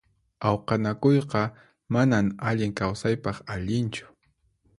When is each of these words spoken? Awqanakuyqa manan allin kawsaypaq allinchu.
Awqanakuyqa 0.51 1.41
manan 1.97 2.33
allin 2.49 2.75
kawsaypaq 2.81 3.45
allinchu. 3.55 4.11